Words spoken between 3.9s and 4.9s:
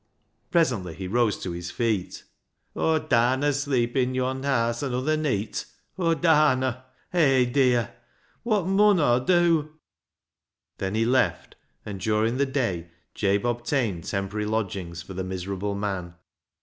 i' yond' haase